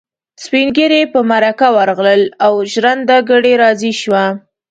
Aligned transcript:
سپين 0.43 0.67
ږيري 0.75 1.01
په 1.13 1.19
مرکه 1.31 1.67
ورغلل 1.77 2.21
او 2.45 2.53
ژرنده 2.71 3.17
ګړی 3.29 3.53
راضي 3.63 3.93
شو. 4.01 4.13